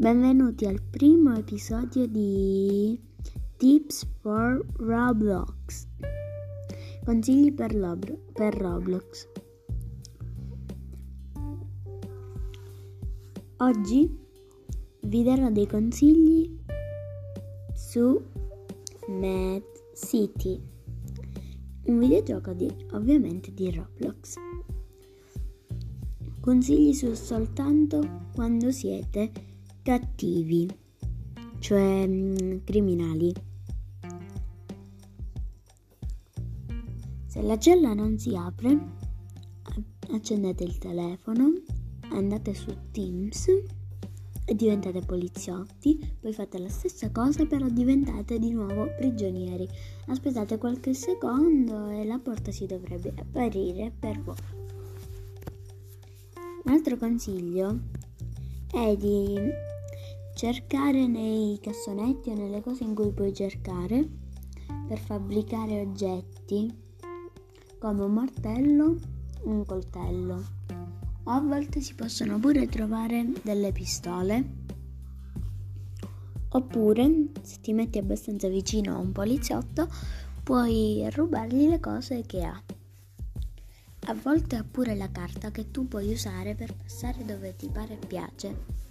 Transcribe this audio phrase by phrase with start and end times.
[0.00, 2.98] Benvenuti al primo episodio di
[3.58, 5.86] Tips for Roblox.
[7.04, 9.28] Consigli per, Lobro- per Roblox.
[13.58, 14.18] Oggi
[15.02, 16.58] vi darò dei consigli
[17.74, 18.18] su
[19.08, 19.62] Mad
[19.94, 20.58] City,
[21.82, 24.36] un videogioco di, ovviamente di Roblox.
[26.40, 29.48] Consigli su soltanto quando siete
[29.90, 30.68] cattivi,
[31.58, 33.34] cioè mm, criminali.
[37.26, 38.78] Se la cella non si apre,
[40.12, 41.54] accendete il telefono,
[42.10, 43.48] andate su Teams
[44.44, 49.68] e diventate poliziotti, poi fate la stessa cosa però diventate di nuovo prigionieri.
[50.06, 54.36] Aspettate qualche secondo e la porta si dovrebbe aprire per voi.
[56.64, 57.76] Un altro consiglio
[58.72, 59.36] è di
[60.40, 64.08] cercare nei cassonetti o nelle cose in cui puoi cercare
[64.88, 66.74] per fabbricare oggetti
[67.78, 68.96] come un martello,
[69.42, 70.42] un coltello.
[71.24, 74.52] A volte si possono pure trovare delle pistole.
[76.48, 79.90] Oppure, se ti metti abbastanza vicino a un poliziotto,
[80.42, 82.62] puoi rubargli le cose che ha.
[84.06, 87.98] A volte ha pure la carta che tu puoi usare per passare dove ti pare
[88.00, 88.88] e piace.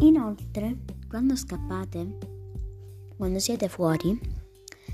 [0.00, 0.76] Inoltre,
[1.08, 2.18] quando scappate,
[3.16, 4.18] quando siete fuori,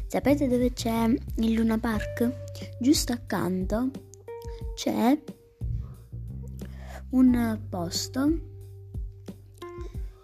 [0.07, 2.79] sapete dove c'è il Luna Park?
[2.79, 3.91] Giusto accanto
[4.75, 5.21] c'è
[7.11, 8.51] un posto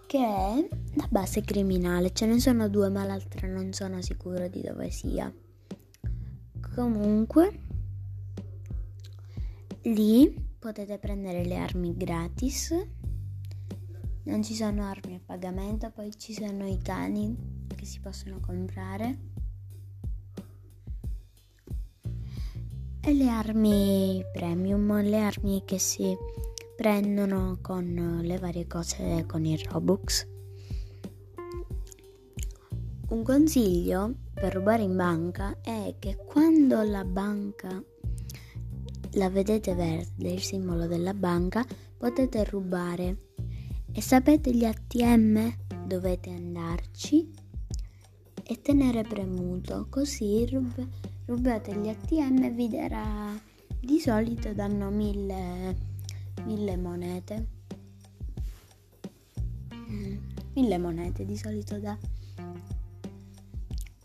[0.06, 2.12] che è la base criminale.
[2.12, 5.33] Ce ne sono due, ma l'altra non sono sicura di dove sia.
[6.75, 7.61] Comunque,
[9.83, 12.72] lì potete prendere le armi gratis
[14.28, 17.34] non ci sono armi a pagamento, poi ci sono i cani
[17.75, 19.19] che si possono comprare.
[23.00, 26.15] E le armi premium, le armi che si
[26.77, 30.27] prendono con le varie cose con i Robux.
[33.09, 37.83] Un consiglio per rubare in banca è che quando la banca
[39.12, 41.65] la vedete verde, il simbolo della banca,
[41.97, 43.28] potete rubare
[43.93, 45.53] e sapete gli ATM?
[45.87, 47.28] Dovete andarci
[48.43, 50.88] e tenere premuto, così rub-
[51.26, 53.38] rubate gli ATM e vi darà
[53.81, 55.76] di solito danno mille,
[56.44, 57.47] mille monete.
[59.91, 60.16] Mm,
[60.55, 61.97] mille monete di solito da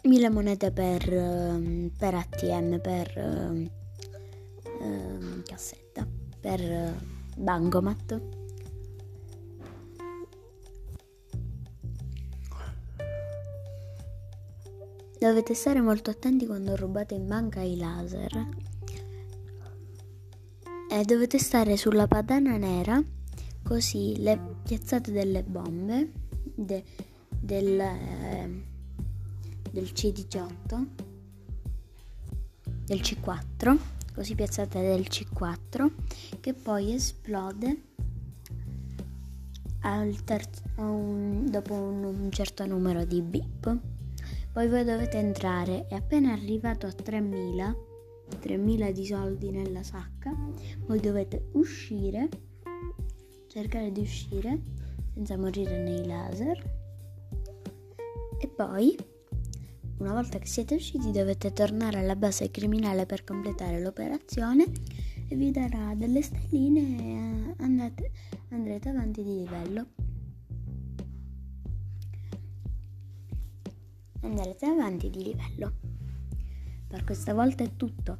[0.03, 1.03] mille monete per,
[1.97, 3.69] per ATM, per
[4.79, 6.07] uh, cassetta,
[6.39, 6.95] per
[7.37, 8.42] bancomat.
[15.23, 18.49] Dovete stare molto attenti quando rubate in banca i laser.
[20.91, 23.01] E dovete stare sulla padana nera,
[23.63, 26.11] così le piazzate delle bombe
[26.53, 26.83] de,
[27.29, 28.63] del, eh,
[29.71, 30.85] del C18,
[32.83, 33.77] del C4,
[34.13, 35.89] così piazzate del C4,
[36.41, 37.81] che poi esplode
[40.25, 43.92] terzo, un, dopo un, un certo numero di bip.
[44.53, 47.75] Poi voi dovete entrare e appena arrivato a 3000,
[48.39, 50.31] 3000 di soldi nella sacca,
[50.85, 52.29] voi dovete uscire,
[53.47, 54.61] cercare di uscire
[55.11, 56.71] senza morire nei laser.
[58.39, 58.95] E poi,
[59.97, 64.65] una volta che siete usciti, dovete tornare alla base criminale per completare l'operazione
[65.29, 68.11] e vi darà delle stelline e andate,
[68.49, 70.02] andrete avanti di livello.
[74.23, 75.73] Andrete avanti di livello.
[76.87, 78.17] Per questa volta è tutto.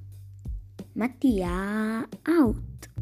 [0.94, 2.93] Mattia, out!